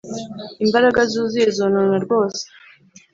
[0.63, 2.41] imbaraga zuzuye zonona rwose.